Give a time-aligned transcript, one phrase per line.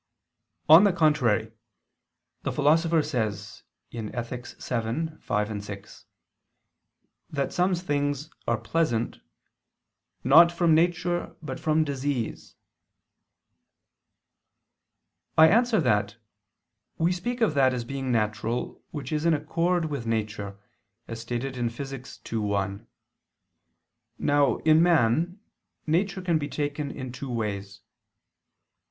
[0.67, 1.51] On the contrary,
[2.41, 3.61] The Philosopher says
[3.93, 4.47] (Ethic.
[4.47, 6.05] vii, 5, 6)
[7.29, 9.19] that some things are pleasant
[10.23, 12.55] "not from nature but from disease."
[15.37, 16.15] I answer that,
[16.97, 20.57] We speak of that as being natural, which is in accord with nature,
[21.07, 22.19] as stated in Phys.
[22.33, 22.87] ii, 1.
[24.17, 25.39] Now, in man,
[25.85, 27.81] nature can be taken in two ways.